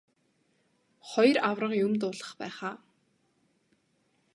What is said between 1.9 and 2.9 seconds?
дуулгах байх аа.